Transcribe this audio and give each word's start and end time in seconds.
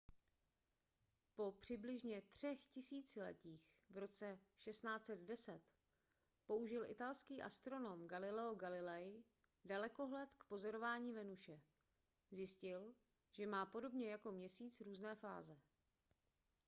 po 1.35 1.51
přibližně 1.51 2.21
třech 2.21 2.63
tisíciletích 2.65 3.67
v 3.89 3.97
roce 3.97 4.39
1610 4.57 5.61
použil 6.45 6.85
italský 6.85 7.41
astronom 7.41 8.07
galileo 8.07 8.55
galilei 8.55 9.23
dalekohled 9.65 10.29
k 10.37 10.43
pozorování 10.43 11.13
venuše 11.13 11.61
zjistil 12.31 12.93
že 13.31 13.47
má 13.47 13.65
podobně 13.65 14.09
jako 14.11 14.31
měsíc 14.31 14.81
různé 14.81 15.15
fáze 15.15 15.57